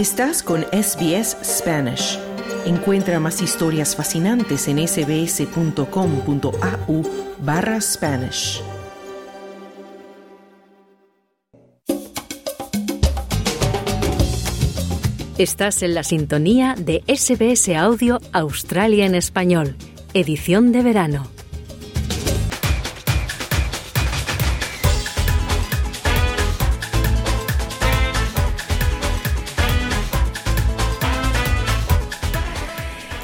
Estás 0.00 0.42
con 0.42 0.62
SBS 0.62 1.36
Spanish. 1.44 2.18
Encuentra 2.64 3.20
más 3.20 3.42
historias 3.42 3.94
fascinantes 3.94 4.66
en 4.66 4.78
sbs.com.au 4.88 5.82
barra 7.40 7.78
Spanish. 7.82 8.62
Estás 15.36 15.82
en 15.82 15.92
la 15.92 16.02
sintonía 16.02 16.74
de 16.78 17.04
SBS 17.06 17.68
Audio 17.76 18.22
Australia 18.32 19.04
en 19.04 19.14
Español, 19.14 19.76
edición 20.14 20.72
de 20.72 20.82
verano. 20.82 21.39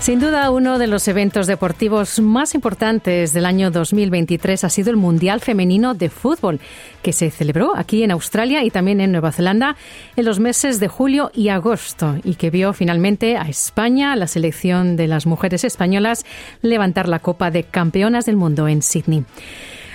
Sin 0.06 0.20
duda, 0.20 0.48
uno 0.52 0.78
de 0.78 0.86
los 0.86 1.08
eventos 1.08 1.48
deportivos 1.48 2.20
más 2.20 2.54
importantes 2.54 3.32
del 3.32 3.44
año 3.44 3.72
2023 3.72 4.62
ha 4.62 4.70
sido 4.70 4.90
el 4.90 4.96
Mundial 4.96 5.40
Femenino 5.40 5.94
de 5.94 6.10
Fútbol, 6.10 6.60
que 7.02 7.12
se 7.12 7.32
celebró 7.32 7.76
aquí 7.76 8.04
en 8.04 8.12
Australia 8.12 8.62
y 8.62 8.70
también 8.70 9.00
en 9.00 9.10
Nueva 9.10 9.32
Zelanda 9.32 9.74
en 10.14 10.24
los 10.24 10.38
meses 10.38 10.78
de 10.78 10.86
julio 10.86 11.32
y 11.34 11.48
agosto 11.48 12.20
y 12.22 12.36
que 12.36 12.50
vio 12.50 12.72
finalmente 12.72 13.36
a 13.36 13.48
España, 13.48 14.14
la 14.14 14.28
selección 14.28 14.94
de 14.94 15.08
las 15.08 15.26
mujeres 15.26 15.64
españolas, 15.64 16.24
levantar 16.62 17.08
la 17.08 17.18
Copa 17.18 17.50
de 17.50 17.64
Campeonas 17.64 18.26
del 18.26 18.36
Mundo 18.36 18.68
en 18.68 18.82
Sydney. 18.82 19.24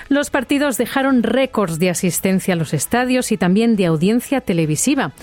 Los 0.09 0.29
partidos 0.29 0.77
dejaron 0.77 1.23
récords 1.23 1.79
de 1.79 1.89
asistencia 1.89 2.55
a 2.55 2.57
los 2.57 2.73
estadios 2.73 3.31
y 3.31 3.37
también 3.37 3.77
de 3.77 3.85
audiencia 3.85 4.41
televisiva. 4.41 5.13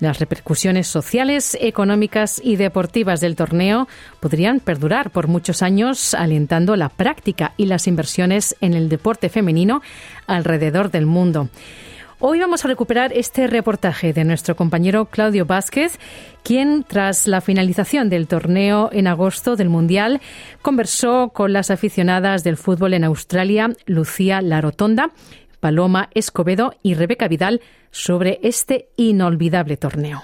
Las 0.00 0.18
repercusiones 0.18 0.86
sociales, 0.86 1.56
económicas 1.60 2.40
y 2.42 2.56
deportivas 2.56 3.20
del 3.20 3.36
torneo 3.36 3.88
podrían 4.20 4.60
perdurar 4.60 5.10
por 5.10 5.28
muchos 5.28 5.62
años, 5.62 6.14
alentando 6.14 6.76
la 6.76 6.88
práctica 6.88 7.52
y 7.56 7.66
las 7.66 7.86
inversiones 7.86 8.56
en 8.60 8.74
el 8.74 8.88
deporte 8.88 9.28
femenino 9.28 9.82
alrededor 10.26 10.90
del 10.90 11.06
mundo. 11.06 11.48
Hoy 12.26 12.40
vamos 12.40 12.64
a 12.64 12.68
recuperar 12.68 13.12
este 13.12 13.48
reportaje 13.48 14.12
de 14.12 14.24
nuestro 14.24 14.56
compañero 14.56 15.06
Claudio 15.06 15.44
Vázquez, 15.44 15.98
quien, 16.42 16.82
tras 16.82 17.26
la 17.26 17.40
finalización 17.40 18.08
del 18.08 18.28
torneo 18.28 18.88
en 18.92 19.08
agosto 19.08 19.56
del 19.56 19.68
Mundial, 19.68 20.20
conversó 20.62 21.30
con 21.34 21.52
las 21.52 21.70
aficionadas 21.70 22.42
del 22.42 22.56
fútbol 22.56 22.94
en 22.94 23.04
Australia, 23.04 23.70
Lucía 23.84 24.40
Larotonda, 24.40 25.10
Paloma 25.64 26.10
Escobedo 26.12 26.74
y 26.82 26.92
Rebeca 26.92 27.26
Vidal 27.26 27.62
sobre 27.90 28.38
este 28.42 28.90
inolvidable 28.98 29.78
torneo. 29.78 30.22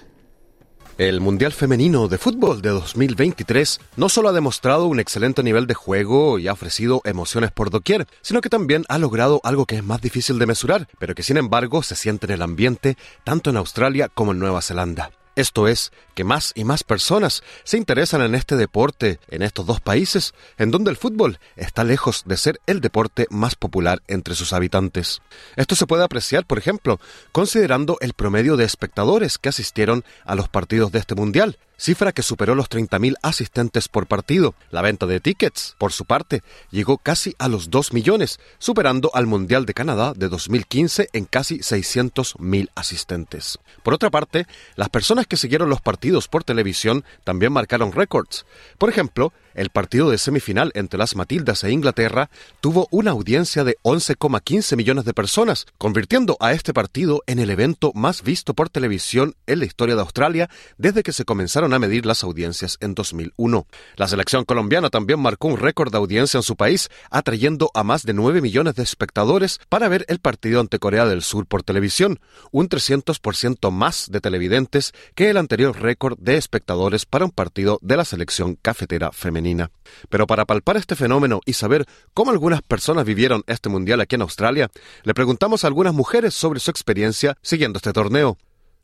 El 0.98 1.22
Mundial 1.22 1.54
Femenino 1.54 2.08
de 2.08 2.18
Fútbol 2.18 2.60
de 2.60 2.68
2023 2.68 3.80
no 3.96 4.10
solo 4.10 4.28
ha 4.28 4.32
demostrado 4.34 4.84
un 4.84 5.00
excelente 5.00 5.42
nivel 5.42 5.66
de 5.66 5.72
juego 5.72 6.38
y 6.38 6.46
ha 6.46 6.52
ofrecido 6.52 7.00
emociones 7.04 7.52
por 7.52 7.70
doquier, 7.70 8.06
sino 8.20 8.42
que 8.42 8.50
también 8.50 8.84
ha 8.90 8.98
logrado 8.98 9.40
algo 9.42 9.64
que 9.64 9.76
es 9.76 9.82
más 9.82 10.02
difícil 10.02 10.38
de 10.38 10.44
mesurar, 10.44 10.88
pero 10.98 11.14
que 11.14 11.22
sin 11.22 11.38
embargo 11.38 11.82
se 11.82 11.96
siente 11.96 12.26
en 12.26 12.32
el 12.32 12.42
ambiente 12.42 12.98
tanto 13.24 13.48
en 13.48 13.56
Australia 13.56 14.10
como 14.12 14.32
en 14.32 14.40
Nueva 14.40 14.60
Zelanda. 14.60 15.10
Esto 15.40 15.68
es, 15.68 15.90
que 16.14 16.22
más 16.22 16.52
y 16.54 16.64
más 16.64 16.84
personas 16.84 17.42
se 17.64 17.78
interesan 17.78 18.20
en 18.20 18.34
este 18.34 18.56
deporte 18.56 19.18
en 19.30 19.40
estos 19.40 19.64
dos 19.64 19.80
países, 19.80 20.34
en 20.58 20.70
donde 20.70 20.90
el 20.90 20.98
fútbol 20.98 21.38
está 21.56 21.82
lejos 21.82 22.24
de 22.26 22.36
ser 22.36 22.60
el 22.66 22.82
deporte 22.82 23.26
más 23.30 23.54
popular 23.54 24.02
entre 24.06 24.34
sus 24.34 24.52
habitantes. 24.52 25.22
Esto 25.56 25.76
se 25.76 25.86
puede 25.86 26.04
apreciar, 26.04 26.44
por 26.44 26.58
ejemplo, 26.58 27.00
considerando 27.32 27.96
el 28.02 28.12
promedio 28.12 28.58
de 28.58 28.66
espectadores 28.66 29.38
que 29.38 29.48
asistieron 29.48 30.04
a 30.26 30.34
los 30.34 30.50
partidos 30.50 30.92
de 30.92 30.98
este 30.98 31.14
mundial, 31.14 31.56
cifra 31.80 32.12
que 32.12 32.22
superó 32.22 32.54
los 32.54 32.68
30.000 32.68 33.16
asistentes 33.22 33.88
por 33.88 34.06
partido. 34.06 34.54
La 34.70 34.82
venta 34.82 35.06
de 35.06 35.18
tickets, 35.18 35.74
por 35.78 35.92
su 35.92 36.04
parte, 36.04 36.42
llegó 36.70 36.98
casi 36.98 37.34
a 37.38 37.48
los 37.48 37.70
2 37.70 37.94
millones, 37.94 38.38
superando 38.58 39.10
al 39.14 39.26
Mundial 39.26 39.64
de 39.64 39.72
Canadá 39.72 40.12
de 40.14 40.28
2015 40.28 41.08
en 41.14 41.24
casi 41.24 41.60
600.000 41.60 42.68
asistentes. 42.74 43.58
Por 43.82 43.94
otra 43.94 44.10
parte, 44.10 44.46
las 44.76 44.90
personas 44.90 45.26
que 45.26 45.38
siguieron 45.38 45.70
los 45.70 45.80
partidos 45.80 46.28
por 46.28 46.44
televisión 46.44 47.04
también 47.24 47.52
marcaron 47.52 47.92
récords. 47.92 48.44
Por 48.76 48.90
ejemplo, 48.90 49.32
el 49.54 49.70
partido 49.70 50.10
de 50.10 50.18
semifinal 50.18 50.70
entre 50.74 50.98
las 50.98 51.16
Matildas 51.16 51.64
e 51.64 51.72
Inglaterra 51.72 52.30
tuvo 52.60 52.86
una 52.90 53.10
audiencia 53.10 53.64
de 53.64 53.76
11,15 53.82 54.76
millones 54.76 55.04
de 55.04 55.14
personas, 55.14 55.66
convirtiendo 55.76 56.36
a 56.40 56.52
este 56.52 56.72
partido 56.72 57.22
en 57.26 57.38
el 57.40 57.50
evento 57.50 57.92
más 57.94 58.22
visto 58.22 58.54
por 58.54 58.68
televisión 58.68 59.34
en 59.46 59.58
la 59.58 59.64
historia 59.64 59.96
de 59.96 60.02
Australia 60.02 60.50
desde 60.78 61.02
que 61.02 61.12
se 61.12 61.24
comenzaron 61.24 61.69
a 61.74 61.78
medir 61.78 62.06
las 62.06 62.22
audiencias 62.24 62.76
en 62.80 62.94
2001. 62.94 63.66
La 63.96 64.08
selección 64.08 64.44
colombiana 64.44 64.90
también 64.90 65.20
marcó 65.20 65.48
un 65.48 65.58
récord 65.58 65.90
de 65.90 65.98
audiencia 65.98 66.38
en 66.38 66.42
su 66.42 66.56
país, 66.56 66.88
atrayendo 67.10 67.70
a 67.74 67.84
más 67.84 68.04
de 68.04 68.12
9 68.12 68.40
millones 68.40 68.74
de 68.74 68.82
espectadores 68.82 69.60
para 69.68 69.88
ver 69.88 70.04
el 70.08 70.18
partido 70.18 70.60
ante 70.60 70.78
Corea 70.78 71.06
del 71.06 71.22
Sur 71.22 71.46
por 71.46 71.62
televisión, 71.62 72.20
un 72.50 72.68
300% 72.68 73.70
más 73.70 74.10
de 74.10 74.20
televidentes 74.20 74.92
que 75.14 75.30
el 75.30 75.36
anterior 75.36 75.80
récord 75.80 76.18
de 76.18 76.36
espectadores 76.36 77.06
para 77.06 77.24
un 77.24 77.30
partido 77.30 77.78
de 77.82 77.96
la 77.96 78.04
selección 78.04 78.56
cafetera 78.60 79.12
femenina. 79.12 79.70
Pero 80.08 80.26
para 80.26 80.44
palpar 80.44 80.76
este 80.76 80.96
fenómeno 80.96 81.40
y 81.44 81.54
saber 81.54 81.86
cómo 82.14 82.30
algunas 82.30 82.62
personas 82.62 83.04
vivieron 83.04 83.42
este 83.46 83.68
mundial 83.68 84.00
aquí 84.00 84.16
en 84.16 84.22
Australia, 84.22 84.70
le 85.02 85.14
preguntamos 85.14 85.64
a 85.64 85.66
algunas 85.66 85.94
mujeres 85.94 86.34
sobre 86.34 86.60
su 86.60 86.70
experiencia 86.70 87.36
siguiendo 87.42 87.78
este 87.78 87.92
torneo. 87.92 88.36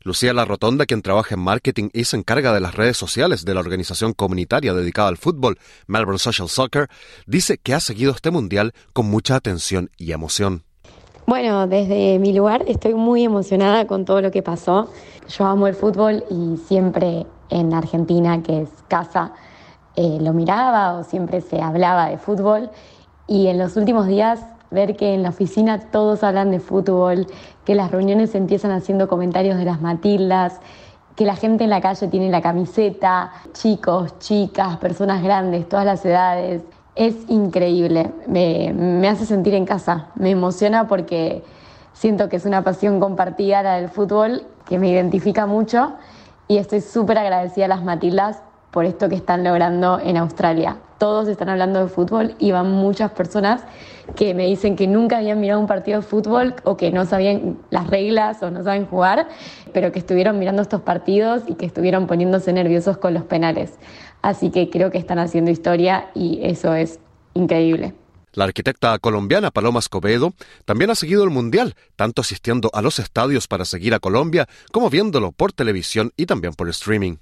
Lucía 0.07 0.33
La 0.33 0.45
Rotonda, 0.45 0.85
quien 0.85 1.01
trabaja 1.01 1.35
en 1.35 1.41
marketing 1.41 1.89
y 1.91 2.05
se 2.05 2.15
encarga 2.15 2.53
de 2.53 2.61
las 2.61 2.75
redes 2.75 2.95
sociales 2.95 3.43
de 3.43 3.53
la 3.53 3.59
organización 3.59 4.13
comunitaria 4.13 4.73
dedicada 4.73 5.09
al 5.09 5.17
fútbol, 5.17 5.59
Melbourne 5.85 6.17
Social 6.17 6.47
Soccer, 6.47 6.87
dice 7.25 7.57
que 7.57 7.73
ha 7.73 7.81
seguido 7.81 8.13
este 8.13 8.31
mundial 8.31 8.73
con 8.93 9.07
mucha 9.07 9.35
atención 9.35 9.91
y 9.97 10.13
emoción. 10.13 10.63
Bueno, 11.25 11.67
desde 11.67 12.19
mi 12.19 12.31
lugar 12.31 12.63
estoy 12.67 12.93
muy 12.93 13.25
emocionada 13.25 13.85
con 13.85 14.05
todo 14.05 14.21
lo 14.21 14.31
que 14.31 14.41
pasó. 14.41 14.89
Yo 15.27 15.45
amo 15.45 15.67
el 15.67 15.75
fútbol 15.75 16.23
y 16.31 16.55
siempre 16.55 17.25
en 17.49 17.73
Argentina, 17.73 18.41
que 18.41 18.61
es 18.61 18.69
casa, 18.87 19.33
eh, 19.97 20.19
lo 20.21 20.31
miraba 20.31 20.93
o 20.93 21.03
siempre 21.03 21.41
se 21.41 21.61
hablaba 21.61 22.07
de 22.07 22.17
fútbol 22.17 22.69
y 23.27 23.47
en 23.47 23.57
los 23.57 23.75
últimos 23.75 24.07
días 24.07 24.39
ver 24.71 24.95
que 24.95 25.13
en 25.13 25.23
la 25.23 25.29
oficina 25.29 25.79
todos 25.79 26.23
hablan 26.23 26.51
de 26.51 26.59
fútbol, 26.59 27.27
que 27.65 27.75
las 27.75 27.91
reuniones 27.91 28.35
empiezan 28.35 28.71
haciendo 28.71 29.07
comentarios 29.07 29.57
de 29.57 29.65
las 29.65 29.81
Matildas, 29.81 30.59
que 31.15 31.25
la 31.25 31.35
gente 31.35 31.63
en 31.63 31.69
la 31.69 31.81
calle 31.81 32.07
tiene 32.07 32.29
la 32.29 32.41
camiseta, 32.41 33.31
chicos, 33.53 34.19
chicas, 34.19 34.77
personas 34.77 35.23
grandes, 35.23 35.67
todas 35.67 35.85
las 35.85 36.05
edades. 36.05 36.61
Es 36.95 37.15
increíble, 37.27 38.11
me, 38.27 38.71
me 38.73 39.07
hace 39.07 39.25
sentir 39.25 39.53
en 39.53 39.65
casa, 39.65 40.09
me 40.15 40.31
emociona 40.31 40.87
porque 40.87 41.43
siento 41.93 42.29
que 42.29 42.35
es 42.35 42.45
una 42.45 42.63
pasión 42.63 42.99
compartida 42.99 43.63
la 43.63 43.75
del 43.75 43.89
fútbol 43.89 44.43
que 44.67 44.77
me 44.77 44.89
identifica 44.89 45.47
mucho 45.47 45.93
y 46.47 46.57
estoy 46.57 46.81
súper 46.81 47.17
agradecida 47.17 47.65
a 47.65 47.69
las 47.69 47.83
Matildas 47.83 48.41
por 48.71 48.85
esto 48.85 49.09
que 49.09 49.15
están 49.15 49.43
logrando 49.43 49.99
en 49.99 50.17
Australia. 50.17 50.77
Todos 50.97 51.27
están 51.27 51.49
hablando 51.49 51.79
de 51.79 51.87
fútbol 51.89 52.35
y 52.39 52.51
van 52.51 52.71
muchas 52.71 53.11
personas 53.11 53.63
que 54.15 54.33
me 54.33 54.45
dicen 54.45 54.75
que 54.75 54.87
nunca 54.87 55.17
habían 55.17 55.39
mirado 55.39 55.59
un 55.59 55.67
partido 55.67 56.01
de 56.01 56.07
fútbol 56.07 56.55
o 56.63 56.77
que 56.77 56.91
no 56.91 57.05
sabían 57.05 57.57
las 57.69 57.87
reglas 57.87 58.41
o 58.41 58.49
no 58.49 58.63
saben 58.63 58.85
jugar, 58.85 59.27
pero 59.73 59.91
que 59.91 59.99
estuvieron 59.99 60.39
mirando 60.39 60.61
estos 60.61 60.81
partidos 60.81 61.43
y 61.47 61.55
que 61.55 61.65
estuvieron 61.65 62.07
poniéndose 62.07 62.51
nerviosos 62.53 62.97
con 62.97 63.13
los 63.13 63.23
penales. 63.23 63.73
Así 64.21 64.49
que 64.49 64.69
creo 64.69 64.91
que 64.91 64.97
están 64.97 65.19
haciendo 65.19 65.51
historia 65.51 66.09
y 66.15 66.39
eso 66.43 66.73
es 66.73 66.99
increíble. 67.33 67.93
La 68.33 68.43
arquitecta 68.43 68.99
colombiana 68.99 69.51
Paloma 69.51 69.79
Escobedo 69.79 70.33
también 70.65 70.91
ha 70.91 70.95
seguido 70.95 71.23
el 71.23 71.31
Mundial, 71.31 71.75
tanto 71.95 72.21
asistiendo 72.21 72.69
a 72.73 72.81
los 72.81 72.99
estadios 72.99 73.47
para 73.47 73.65
seguir 73.65 73.93
a 73.95 73.99
Colombia 73.99 74.47
como 74.71 74.89
viéndolo 74.89 75.31
por 75.31 75.53
televisión 75.53 76.11
y 76.17 76.27
también 76.27 76.53
por 76.53 76.69
streaming. 76.69 77.17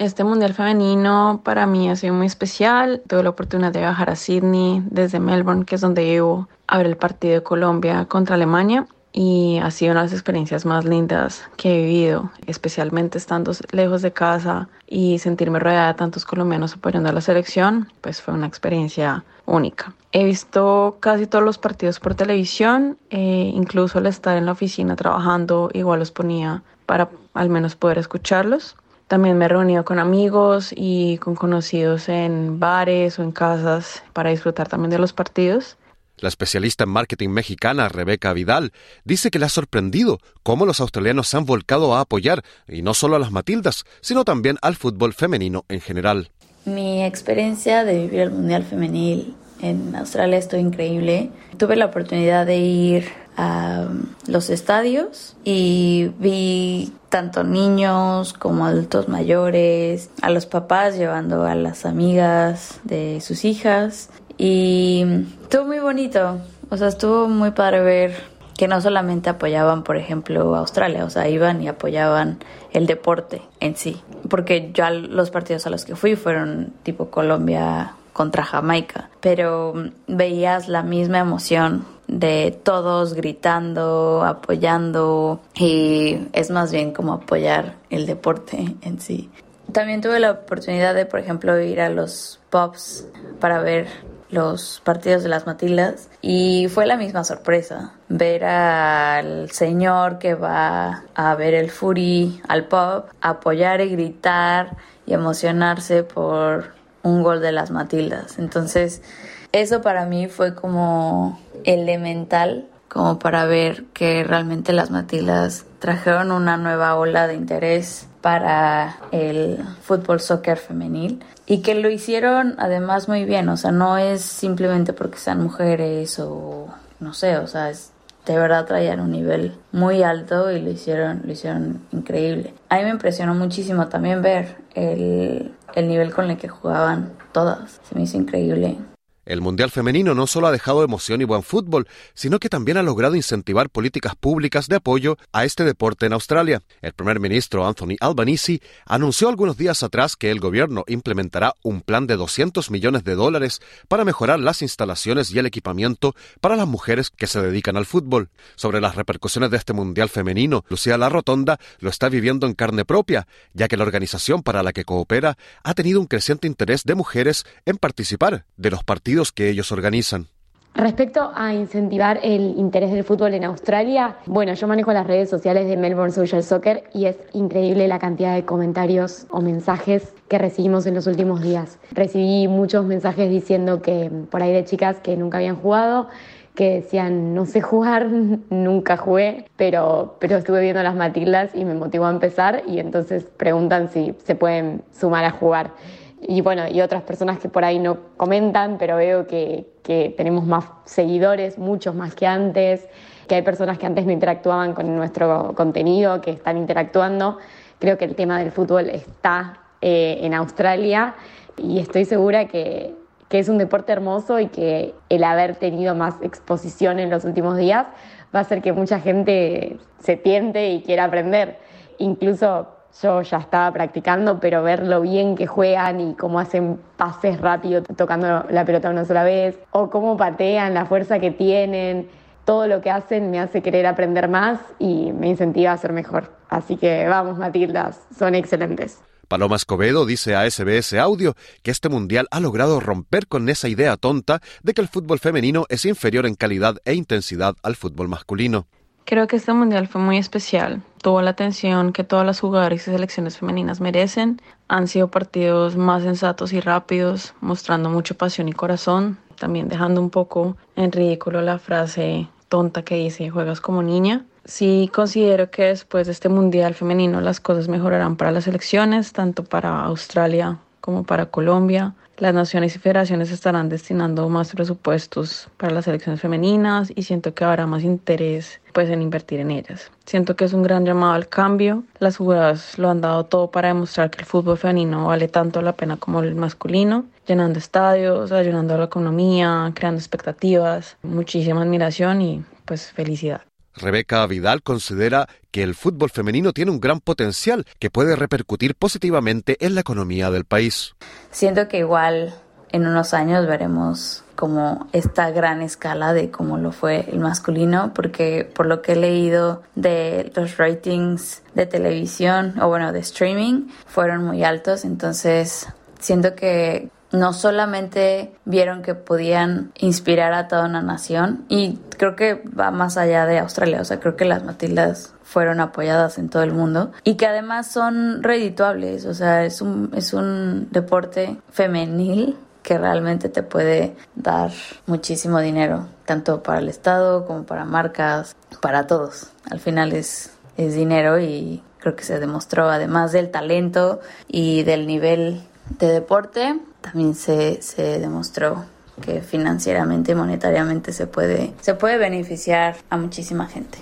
Este 0.00 0.24
Mundial 0.24 0.54
Femenino 0.54 1.42
para 1.44 1.66
mí 1.66 1.90
ha 1.90 1.94
sido 1.94 2.14
muy 2.14 2.26
especial. 2.26 3.02
Tuve 3.06 3.22
la 3.22 3.28
oportunidad 3.28 3.70
de 3.70 3.80
viajar 3.80 4.08
a 4.08 4.16
Sydney 4.16 4.82
desde 4.90 5.20
Melbourne, 5.20 5.66
que 5.66 5.74
es 5.74 5.82
donde 5.82 6.04
vivo, 6.04 6.48
a 6.68 6.78
ver 6.78 6.86
el 6.86 6.96
partido 6.96 7.34
de 7.34 7.42
Colombia 7.42 8.06
contra 8.06 8.36
Alemania 8.36 8.86
y 9.12 9.58
ha 9.62 9.70
sido 9.70 9.92
una 9.92 10.00
de 10.00 10.06
las 10.06 10.14
experiencias 10.14 10.64
más 10.64 10.86
lindas 10.86 11.42
que 11.58 11.74
he 11.74 11.82
vivido, 11.82 12.30
especialmente 12.46 13.18
estando 13.18 13.52
lejos 13.72 14.00
de 14.00 14.10
casa 14.10 14.70
y 14.86 15.18
sentirme 15.18 15.58
rodeada 15.58 15.88
de 15.88 15.98
tantos 15.98 16.24
colombianos 16.24 16.72
apoyando 16.72 17.10
a 17.10 17.12
la 17.12 17.20
selección, 17.20 17.92
pues 18.00 18.22
fue 18.22 18.32
una 18.32 18.46
experiencia 18.46 19.22
única. 19.44 19.92
He 20.12 20.24
visto 20.24 20.96
casi 21.00 21.26
todos 21.26 21.44
los 21.44 21.58
partidos 21.58 22.00
por 22.00 22.14
televisión, 22.14 22.96
eh, 23.10 23.50
incluso 23.54 23.98
al 23.98 24.06
estar 24.06 24.38
en 24.38 24.46
la 24.46 24.52
oficina 24.52 24.96
trabajando, 24.96 25.68
igual 25.74 25.98
los 25.98 26.10
ponía 26.10 26.62
para 26.86 27.10
al 27.34 27.50
menos 27.50 27.76
poder 27.76 27.98
escucharlos. 27.98 28.76
También 29.10 29.36
me 29.38 29.46
he 29.46 29.48
reunido 29.48 29.84
con 29.84 29.98
amigos 29.98 30.72
y 30.72 31.18
con 31.18 31.34
conocidos 31.34 32.08
en 32.08 32.60
bares 32.60 33.18
o 33.18 33.24
en 33.24 33.32
casas 33.32 34.04
para 34.12 34.30
disfrutar 34.30 34.68
también 34.68 34.90
de 34.90 35.00
los 35.00 35.12
partidos. 35.12 35.76
La 36.18 36.28
especialista 36.28 36.84
en 36.84 36.90
marketing 36.90 37.30
mexicana 37.30 37.88
Rebeca 37.88 38.32
Vidal 38.32 38.72
dice 39.02 39.32
que 39.32 39.40
le 39.40 39.46
ha 39.46 39.48
sorprendido 39.48 40.20
cómo 40.44 40.64
los 40.64 40.80
australianos 40.80 41.26
se 41.26 41.36
han 41.36 41.44
volcado 41.44 41.96
a 41.96 42.02
apoyar, 42.02 42.44
y 42.68 42.82
no 42.82 42.94
solo 42.94 43.16
a 43.16 43.18
las 43.18 43.32
Matildas, 43.32 43.82
sino 44.00 44.24
también 44.24 44.58
al 44.62 44.76
fútbol 44.76 45.12
femenino 45.12 45.64
en 45.68 45.80
general. 45.80 46.30
Mi 46.64 47.02
experiencia 47.02 47.82
de 47.82 48.02
vivir 48.02 48.20
el 48.20 48.30
Mundial 48.30 48.62
Femenil 48.62 49.34
en 49.60 49.96
Australia 49.96 50.38
estuvo 50.38 50.60
increíble. 50.60 51.30
Tuve 51.58 51.74
la 51.74 51.86
oportunidad 51.86 52.46
de 52.46 52.58
ir 52.58 53.08
a 53.40 53.88
los 54.26 54.50
estadios 54.50 55.34
y 55.44 56.12
vi 56.18 56.92
tanto 57.08 57.42
niños 57.42 58.34
como 58.34 58.66
adultos 58.66 59.08
mayores, 59.08 60.10
a 60.20 60.28
los 60.28 60.44
papás 60.44 60.96
llevando 60.98 61.44
a 61.44 61.54
las 61.54 61.86
amigas 61.86 62.80
de 62.84 63.20
sus 63.22 63.46
hijas 63.46 64.10
y 64.36 65.06
estuvo 65.42 65.64
muy 65.64 65.78
bonito, 65.78 66.38
o 66.68 66.76
sea, 66.76 66.88
estuvo 66.88 67.28
muy 67.28 67.52
padre 67.52 67.80
ver 67.80 68.30
que 68.58 68.68
no 68.68 68.78
solamente 68.82 69.30
apoyaban, 69.30 69.84
por 69.84 69.96
ejemplo, 69.96 70.54
Australia, 70.54 71.06
o 71.06 71.10
sea, 71.10 71.26
iban 71.26 71.62
y 71.62 71.68
apoyaban 71.68 72.40
el 72.72 72.86
deporte 72.86 73.40
en 73.58 73.74
sí, 73.74 74.02
porque 74.28 74.70
ya 74.74 74.90
los 74.90 75.30
partidos 75.30 75.66
a 75.66 75.70
los 75.70 75.86
que 75.86 75.96
fui 75.96 76.14
fueron 76.14 76.74
tipo 76.82 77.10
Colombia 77.10 77.94
contra 78.12 78.44
Jamaica, 78.44 79.08
pero 79.20 79.72
veías 80.08 80.68
la 80.68 80.82
misma 80.82 81.20
emoción 81.20 81.86
de 82.10 82.58
todos 82.62 83.14
gritando, 83.14 84.24
apoyando 84.24 85.40
y 85.54 86.28
es 86.32 86.50
más 86.50 86.72
bien 86.72 86.92
como 86.92 87.12
apoyar 87.12 87.76
el 87.88 88.06
deporte 88.06 88.74
en 88.82 89.00
sí. 89.00 89.30
También 89.72 90.00
tuve 90.00 90.18
la 90.18 90.32
oportunidad 90.32 90.94
de, 90.94 91.06
por 91.06 91.20
ejemplo, 91.20 91.58
ir 91.60 91.80
a 91.80 91.88
los 91.88 92.40
pubs 92.50 93.06
para 93.38 93.60
ver 93.60 93.86
los 94.30 94.80
partidos 94.84 95.22
de 95.22 95.28
las 95.28 95.46
Matildas 95.46 96.08
y 96.20 96.68
fue 96.68 96.86
la 96.86 96.96
misma 96.96 97.24
sorpresa 97.24 97.92
ver 98.08 98.44
al 98.44 99.50
señor 99.50 100.18
que 100.18 100.34
va 100.34 101.04
a 101.14 101.34
ver 101.36 101.54
el 101.54 101.70
Fury 101.70 102.40
al 102.48 102.66
pub, 102.66 103.04
apoyar 103.20 103.80
y 103.80 103.88
gritar 103.88 104.76
y 105.06 105.14
emocionarse 105.14 106.02
por 106.02 106.72
un 107.02 107.22
gol 107.22 107.40
de 107.40 107.52
las 107.52 107.70
Matildas. 107.70 108.38
Entonces, 108.38 109.02
eso 109.52 109.82
para 109.82 110.06
mí 110.06 110.28
fue 110.28 110.54
como 110.54 111.40
elemental, 111.64 112.66
como 112.88 113.18
para 113.18 113.44
ver 113.44 113.84
que 113.92 114.24
realmente 114.24 114.72
las 114.72 114.90
Matildas 114.90 115.64
trajeron 115.78 116.32
una 116.32 116.56
nueva 116.56 116.96
ola 116.96 117.26
de 117.26 117.34
interés 117.34 118.06
para 118.20 118.98
el 119.12 119.58
fútbol 119.82 120.20
soccer 120.20 120.58
femenil 120.58 121.22
y 121.46 121.62
que 121.62 121.74
lo 121.74 121.88
hicieron 121.90 122.54
además 122.58 123.08
muy 123.08 123.24
bien, 123.24 123.48
o 123.48 123.56
sea, 123.56 123.72
no 123.72 123.96
es 123.96 124.20
simplemente 124.20 124.92
porque 124.92 125.18
sean 125.18 125.42
mujeres 125.42 126.18
o 126.18 126.68
no 127.00 127.14
sé, 127.14 127.38
o 127.38 127.46
sea, 127.46 127.70
es 127.70 127.92
de 128.26 128.36
verdad 128.36 128.66
traían 128.66 129.00
un 129.00 129.10
nivel 129.10 129.54
muy 129.72 130.02
alto 130.02 130.50
y 130.52 130.60
lo 130.60 130.70
hicieron, 130.70 131.22
lo 131.24 131.32
hicieron 131.32 131.80
increíble. 131.90 132.54
A 132.68 132.76
mí 132.76 132.84
me 132.84 132.90
impresionó 132.90 133.34
muchísimo 133.34 133.88
también 133.88 134.20
ver 134.20 134.56
el, 134.74 135.52
el 135.74 135.88
nivel 135.88 136.12
con 136.12 136.30
el 136.30 136.36
que 136.36 136.48
jugaban 136.48 137.12
todas. 137.32 137.80
Se 137.88 137.94
me 137.94 138.02
hizo 138.02 138.18
increíble. 138.18 138.78
El 139.26 139.42
Mundial 139.42 139.70
Femenino 139.70 140.14
no 140.14 140.26
solo 140.26 140.46
ha 140.46 140.52
dejado 140.52 140.82
emoción 140.82 141.20
y 141.20 141.24
buen 141.24 141.42
fútbol, 141.42 141.86
sino 142.14 142.38
que 142.38 142.48
también 142.48 142.78
ha 142.78 142.82
logrado 142.82 143.16
incentivar 143.16 143.68
políticas 143.68 144.16
públicas 144.16 144.66
de 144.66 144.76
apoyo 144.76 145.18
a 145.32 145.44
este 145.44 145.64
deporte 145.64 146.06
en 146.06 146.14
Australia. 146.14 146.62
El 146.80 146.94
primer 146.94 147.20
ministro 147.20 147.66
Anthony 147.66 147.96
Albanese 148.00 148.62
anunció 148.86 149.28
algunos 149.28 149.58
días 149.58 149.82
atrás 149.82 150.16
que 150.16 150.30
el 150.30 150.40
gobierno 150.40 150.84
implementará 150.88 151.54
un 151.62 151.82
plan 151.82 152.06
de 152.06 152.16
200 152.16 152.70
millones 152.70 153.04
de 153.04 153.14
dólares 153.14 153.60
para 153.88 154.06
mejorar 154.06 154.40
las 154.40 154.62
instalaciones 154.62 155.30
y 155.30 155.38
el 155.38 155.46
equipamiento 155.46 156.14
para 156.40 156.56
las 156.56 156.66
mujeres 156.66 157.10
que 157.10 157.26
se 157.26 157.42
dedican 157.42 157.76
al 157.76 157.86
fútbol. 157.86 158.30
Sobre 158.56 158.80
las 158.80 158.94
repercusiones 158.96 159.50
de 159.50 159.58
este 159.58 159.74
Mundial 159.74 160.08
Femenino, 160.08 160.64
Lucía 160.68 160.96
La 160.96 161.10
Rotonda 161.10 161.58
lo 161.80 161.90
está 161.90 162.08
viviendo 162.08 162.46
en 162.46 162.54
carne 162.54 162.86
propia, 162.86 163.26
ya 163.52 163.68
que 163.68 163.76
la 163.76 163.84
organización 163.84 164.42
para 164.42 164.62
la 164.62 164.72
que 164.72 164.84
coopera 164.84 165.36
ha 165.62 165.74
tenido 165.74 166.00
un 166.00 166.06
creciente 166.06 166.46
interés 166.46 166.84
de 166.84 166.94
mujeres 166.94 167.44
en 167.66 167.76
participar 167.76 168.46
de 168.56 168.70
los 168.70 168.82
partidos 168.82 169.09
que 169.34 169.50
ellos 169.50 169.72
organizan. 169.72 170.28
Respecto 170.74 171.32
a 171.34 171.52
incentivar 171.52 172.20
el 172.22 172.54
interés 172.56 172.92
del 172.92 173.02
fútbol 173.02 173.34
en 173.34 173.44
Australia, 173.44 174.16
bueno, 174.26 174.54
yo 174.54 174.68
manejo 174.68 174.92
las 174.92 175.06
redes 175.06 175.28
sociales 175.28 175.66
de 175.66 175.76
Melbourne 175.76 176.12
Social 176.12 176.44
Soccer 176.44 176.84
y 176.94 177.06
es 177.06 177.16
increíble 177.32 177.88
la 177.88 177.98
cantidad 177.98 178.36
de 178.36 178.44
comentarios 178.44 179.26
o 179.30 179.40
mensajes 179.40 180.14
que 180.28 180.38
recibimos 180.38 180.86
en 180.86 180.94
los 180.94 181.08
últimos 181.08 181.42
días. 181.42 181.78
Recibí 181.90 182.46
muchos 182.46 182.86
mensajes 182.86 183.28
diciendo 183.28 183.82
que 183.82 184.10
por 184.30 184.42
ahí 184.42 184.52
de 184.52 184.64
chicas 184.64 184.98
que 185.02 185.16
nunca 185.16 185.38
habían 185.38 185.56
jugado, 185.56 186.08
que 186.54 186.74
decían, 186.82 187.34
no 187.34 187.46
sé 187.46 187.60
jugar, 187.60 188.06
nunca 188.50 188.96
jugué, 188.96 189.46
pero, 189.56 190.16
pero 190.20 190.36
estuve 190.36 190.60
viendo 190.60 190.82
las 190.84 190.94
Matildas 190.94 191.50
y 191.54 191.64
me 191.64 191.74
motivó 191.74 192.06
a 192.06 192.10
empezar 192.10 192.62
y 192.68 192.78
entonces 192.78 193.24
preguntan 193.24 193.90
si 193.90 194.14
se 194.24 194.36
pueden 194.36 194.82
sumar 194.92 195.24
a 195.24 195.32
jugar 195.32 195.72
y 196.20 196.42
bueno, 196.42 196.68
y 196.68 196.80
otras 196.80 197.02
personas 197.02 197.38
que 197.38 197.48
por 197.48 197.64
ahí 197.64 197.78
no 197.78 197.98
comentan, 198.16 198.76
pero 198.78 198.96
veo 198.96 199.26
que, 199.26 199.66
que, 199.82 200.14
tenemos 200.16 200.44
más 200.44 200.66
seguidores, 200.84 201.58
muchos 201.58 201.94
más 201.94 202.14
que 202.14 202.26
antes, 202.26 202.88
que 203.26 203.36
hay 203.36 203.42
personas 203.42 203.78
que 203.78 203.86
antes 203.86 204.04
no 204.04 204.12
interactuaban 204.12 204.74
con 204.74 204.94
nuestro 204.96 205.54
contenido, 205.54 206.20
que 206.20 206.32
están 206.32 206.58
interactuando. 206.58 207.38
Creo 207.78 207.96
que 207.96 208.04
el 208.04 208.14
tema 208.14 208.38
del 208.38 208.52
fútbol 208.52 208.90
está 208.90 209.60
eh, 209.80 210.18
en 210.22 210.34
Australia 210.34 211.14
y 211.56 211.78
estoy 211.78 212.04
segura 212.04 212.48
que, 212.48 212.94
que 213.28 213.38
es 213.38 213.48
un 213.48 213.56
deporte 213.56 213.92
hermoso 213.92 214.40
y 214.40 214.48
que 214.48 214.94
el 215.08 215.24
haber 215.24 215.56
tenido 215.56 215.94
más 215.94 216.16
exposición 216.20 216.98
en 216.98 217.08
los 217.08 217.24
últimos 217.24 217.56
días 217.56 217.86
va 218.34 218.40
a 218.40 218.42
hacer 218.42 218.60
que 218.60 218.72
mucha 218.72 219.00
gente 219.00 219.78
se 220.00 220.16
tiente 220.16 220.70
y 220.70 220.82
quiera 220.82 221.04
aprender. 221.04 221.58
Incluso 221.98 222.68
yo 223.02 223.22
ya 223.22 223.38
estaba 223.38 223.72
practicando, 223.72 224.40
pero 224.40 224.62
ver 224.62 224.86
lo 224.86 225.00
bien 225.00 225.36
que 225.36 225.46
juegan 225.46 226.00
y 226.00 226.14
cómo 226.14 226.40
hacen 226.40 226.80
pases 226.96 227.40
rápido 227.40 227.82
tocando 227.82 228.44
la 228.50 228.64
pelota 228.64 228.90
una 228.90 229.04
sola 229.04 229.24
vez, 229.24 229.58
o 229.70 229.90
cómo 229.90 230.16
patean, 230.16 230.74
la 230.74 230.86
fuerza 230.86 231.18
que 231.18 231.30
tienen, 231.30 232.08
todo 232.44 232.66
lo 232.66 232.80
que 232.80 232.90
hacen 232.90 233.30
me 233.30 233.38
hace 233.38 233.62
querer 233.62 233.86
aprender 233.86 234.28
más 234.28 234.58
y 234.78 235.12
me 235.12 235.28
incentiva 235.28 235.72
a 235.72 235.76
ser 235.76 235.92
mejor. 235.92 236.32
Así 236.48 236.76
que 236.76 237.06
vamos, 237.06 237.38
Matildas, 237.38 238.00
son 238.16 238.34
excelentes. 238.34 239.00
Paloma 239.28 239.54
Escobedo 239.54 240.06
dice 240.06 240.34
a 240.34 240.50
SBS 240.50 240.94
Audio 240.94 241.36
que 241.62 241.70
este 241.70 241.88
mundial 241.88 242.26
ha 242.32 242.40
logrado 242.40 242.80
romper 242.80 243.28
con 243.28 243.48
esa 243.48 243.68
idea 243.68 243.96
tonta 243.96 244.40
de 244.64 244.74
que 244.74 244.80
el 244.80 244.88
fútbol 244.88 245.20
femenino 245.20 245.66
es 245.68 245.84
inferior 245.84 246.26
en 246.26 246.34
calidad 246.34 246.78
e 246.84 246.94
intensidad 246.94 247.54
al 247.62 247.76
fútbol 247.76 248.08
masculino. 248.08 248.66
Creo 249.04 249.26
que 249.26 249.36
este 249.36 249.52
mundial 249.52 249.88
fue 249.88 250.00
muy 250.00 250.18
especial. 250.18 250.82
Tuvo 251.02 251.22
la 251.22 251.30
atención 251.30 251.92
que 251.92 252.04
todas 252.04 252.24
las 252.24 252.40
jugadoras 252.40 252.86
y 252.86 252.90
selecciones 252.90 253.38
femeninas 253.38 253.80
merecen. 253.80 254.40
Han 254.68 254.86
sido 254.86 255.08
partidos 255.08 255.76
más 255.76 256.02
sensatos 256.02 256.52
y 256.52 256.60
rápidos, 256.60 257.34
mostrando 257.40 257.90
mucha 257.90 258.14
pasión 258.14 258.48
y 258.48 258.52
corazón. 258.52 259.18
También 259.38 259.68
dejando 259.68 260.00
un 260.00 260.10
poco 260.10 260.56
en 260.76 260.92
ridículo 260.92 261.42
la 261.42 261.58
frase 261.58 262.28
tonta 262.48 262.82
que 262.82 262.96
dice 262.96 263.30
juegas 263.30 263.60
como 263.60 263.82
niña. 263.82 264.26
Sí 264.44 264.90
considero 264.92 265.50
que 265.50 265.64
después 265.64 266.06
de 266.06 266.12
este 266.12 266.28
mundial 266.28 266.74
femenino 266.74 267.20
las 267.20 267.40
cosas 267.40 267.68
mejorarán 267.68 268.16
para 268.16 268.32
las 268.32 268.44
selecciones, 268.44 269.12
tanto 269.12 269.44
para 269.44 269.80
Australia 269.82 270.58
como 270.80 271.04
para 271.04 271.26
Colombia. 271.26 271.94
Las 272.20 272.34
naciones 272.34 272.76
y 272.76 272.78
federaciones 272.78 273.30
estarán 273.30 273.70
destinando 273.70 274.28
más 274.28 274.52
presupuestos 274.52 275.48
para 275.56 275.72
las 275.72 275.86
selecciones 275.86 276.20
femeninas 276.20 276.92
y 276.94 277.04
siento 277.04 277.32
que 277.32 277.44
habrá 277.44 277.66
más 277.66 277.82
interés 277.82 278.60
pues 278.74 278.90
en 278.90 279.00
invertir 279.00 279.40
en 279.40 279.50
ellas. 279.50 279.90
Siento 280.04 280.36
que 280.36 280.44
es 280.44 280.52
un 280.52 280.62
gran 280.62 280.84
llamado 280.84 281.14
al 281.14 281.30
cambio. 281.30 281.82
Las 281.98 282.18
jugadoras 282.18 282.76
lo 282.76 282.90
han 282.90 283.00
dado 283.00 283.24
todo 283.24 283.50
para 283.50 283.68
demostrar 283.68 284.10
que 284.10 284.18
el 284.18 284.26
fútbol 284.26 284.58
femenino 284.58 285.06
vale 285.06 285.28
tanto 285.28 285.62
la 285.62 285.72
pena 285.72 285.96
como 285.96 286.20
el 286.20 286.34
masculino, 286.34 287.06
llenando 287.26 287.58
estadios, 287.58 288.32
ayudando 288.32 288.74
a 288.74 288.78
la 288.78 288.84
economía, 288.84 289.72
creando 289.74 289.98
expectativas, 289.98 290.98
muchísima 291.02 291.62
admiración 291.62 292.20
y 292.20 292.44
pues 292.66 292.92
felicidad. 292.92 293.40
Rebeca 293.74 294.26
Vidal 294.26 294.62
considera 294.62 295.26
que 295.50 295.62
el 295.62 295.74
fútbol 295.74 296.10
femenino 296.10 296.52
tiene 296.52 296.70
un 296.70 296.80
gran 296.80 297.00
potencial 297.00 297.64
que 297.78 297.88
puede 297.88 298.14
repercutir 298.14 298.74
positivamente 298.74 299.56
en 299.64 299.74
la 299.74 299.80
economía 299.80 300.30
del 300.30 300.44
país. 300.44 300.94
Siento 301.30 301.68
que 301.68 301.78
igual 301.78 302.34
en 302.72 302.86
unos 302.86 303.14
años 303.14 303.46
veremos 303.46 304.24
como 304.36 304.88
esta 304.92 305.30
gran 305.30 305.60
escala 305.60 306.14
de 306.14 306.30
cómo 306.30 306.56
lo 306.56 306.72
fue 306.72 307.06
el 307.10 307.18
masculino, 307.20 307.92
porque 307.94 308.50
por 308.54 308.66
lo 308.66 308.80
que 308.80 308.92
he 308.92 308.96
leído 308.96 309.62
de 309.74 310.32
los 310.34 310.56
ratings 310.56 311.42
de 311.54 311.66
televisión 311.66 312.54
o 312.60 312.68
bueno, 312.68 312.92
de 312.92 313.00
streaming, 313.00 313.68
fueron 313.86 314.24
muy 314.24 314.42
altos, 314.42 314.84
entonces 314.84 315.68
siento 315.98 316.34
que 316.34 316.88
no 317.12 317.32
solamente 317.32 318.32
vieron 318.44 318.82
que 318.82 318.94
podían 318.94 319.72
inspirar 319.78 320.32
a 320.32 320.48
toda 320.48 320.66
una 320.66 320.82
nación 320.82 321.44
y 321.48 321.78
creo 321.96 322.16
que 322.16 322.42
va 322.58 322.70
más 322.70 322.96
allá 322.96 323.26
de 323.26 323.38
Australia, 323.38 323.80
o 323.80 323.84
sea, 323.84 324.00
creo 324.00 324.16
que 324.16 324.24
las 324.24 324.44
Matildas 324.44 325.14
fueron 325.22 325.60
apoyadas 325.60 326.18
en 326.18 326.28
todo 326.28 326.42
el 326.42 326.52
mundo 326.52 326.92
y 327.04 327.14
que 327.14 327.26
además 327.26 327.70
son 327.70 328.22
redituables, 328.22 329.06
o 329.06 329.14
sea, 329.14 329.44
es 329.44 329.60
un, 329.60 329.90
es 329.94 330.12
un 330.12 330.68
deporte 330.70 331.36
femenil 331.50 332.36
que 332.62 332.78
realmente 332.78 333.28
te 333.28 333.42
puede 333.42 333.96
dar 334.14 334.50
muchísimo 334.86 335.40
dinero, 335.40 335.88
tanto 336.04 336.42
para 336.42 336.58
el 336.58 336.68
Estado 336.68 337.26
como 337.26 337.44
para 337.44 337.64
marcas, 337.64 338.36
para 338.60 338.86
todos. 338.86 339.30
Al 339.50 339.60
final 339.60 339.92
es, 339.92 340.32
es 340.56 340.74
dinero 340.74 341.18
y 341.18 341.62
creo 341.78 341.96
que 341.96 342.04
se 342.04 342.20
demostró, 342.20 342.68
además 342.68 343.12
del 343.12 343.30
talento 343.30 344.00
y 344.28 344.62
del 344.64 344.86
nivel 344.86 345.40
de 345.78 345.88
deporte, 345.88 346.60
también 346.80 347.14
se, 347.14 347.62
se 347.62 347.98
demostró 347.98 348.64
que 349.00 349.20
financieramente 349.22 350.12
y 350.12 350.14
monetariamente 350.14 350.92
se 350.92 351.06
puede, 351.06 351.52
se 351.60 351.74
puede 351.74 351.98
beneficiar 351.98 352.76
a 352.90 352.96
muchísima 352.96 353.46
gente. 353.46 353.78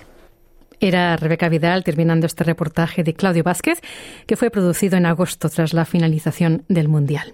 Era 0.79 1.17
Rebeca 1.17 1.49
Vidal 1.49 1.83
terminando 1.83 2.25
este 2.25 2.43
reportaje 2.43 3.03
de 3.03 3.13
Claudio 3.13 3.43
Vázquez, 3.43 3.81
que 4.25 4.37
fue 4.37 4.49
producido 4.49 4.97
en 4.97 5.05
agosto 5.05 5.49
tras 5.49 5.73
la 5.73 5.85
finalización 5.85 6.63
del 6.69 6.87
Mundial. 6.87 7.33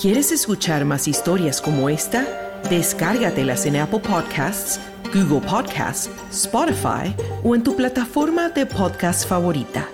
¿Quieres 0.00 0.32
escuchar 0.32 0.84
más 0.84 1.08
historias 1.08 1.60
como 1.60 1.88
esta? 1.88 2.26
Descárgatelas 2.68 3.66
en 3.66 3.76
Apple 3.76 4.00
Podcasts, 4.00 4.80
Google 5.12 5.40
Podcasts, 5.48 6.10
Spotify 6.30 7.14
o 7.42 7.54
en 7.54 7.62
tu 7.62 7.74
plataforma 7.74 8.50
de 8.50 8.66
podcast 8.66 9.28
favorita. 9.28 9.88